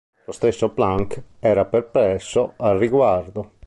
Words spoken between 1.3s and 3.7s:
era perplesso al riguardo.